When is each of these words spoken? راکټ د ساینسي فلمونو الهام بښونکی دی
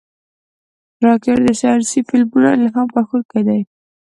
راکټ 1.05 1.37
د 1.45 1.47
ساینسي 1.61 1.99
فلمونو 2.07 2.47
الهام 2.57 2.87
بښونکی 2.93 3.41
دی 3.47 3.61